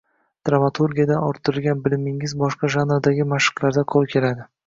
Dramaturgiyadan 0.49 1.25
orttirgan 1.25 1.83
bilimingiz 1.87 2.35
boshqa 2.45 2.71
janrlardagi 2.77 3.29
mashqlarda 3.37 3.87
qoʻl 3.95 4.13
keladi 4.15 4.51